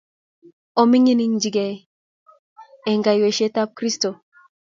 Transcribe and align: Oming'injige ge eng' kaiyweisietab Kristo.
Oming'injige 0.81 1.49
ge 1.55 1.67
eng' 2.89 3.03
kaiyweisietab 3.05 3.69
Kristo. 3.77 4.09